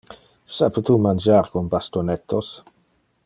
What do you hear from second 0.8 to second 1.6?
tu mangiar